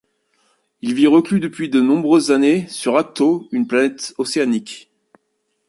Il 0.81 0.95
vit 0.95 1.05
reclus 1.05 1.39
depuis 1.39 1.69
de 1.69 1.79
nombreuses 1.79 2.31
années 2.31 2.67
sur 2.69 2.97
Ahch-To, 2.97 3.47
une 3.51 3.67
planète 3.67 4.15
océanique. 4.17 4.89